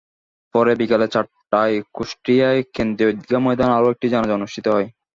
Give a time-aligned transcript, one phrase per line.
[0.55, 4.87] পরে বিকেল চারটায় কুষ্টিয়ার কেন্দ্রীয় ঈদগাহ ময়দানে আরও একটি জানাজা অনুষ্ঠিত হয়।